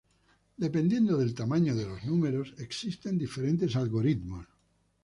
Dependiendo 0.57 1.15
del 1.19 1.35
tamaño 1.35 1.75
de 1.75 1.85
los 1.85 2.03
números, 2.05 2.55
existen 2.57 3.19
diferentes 3.19 3.75
algoritmos. 3.75 4.47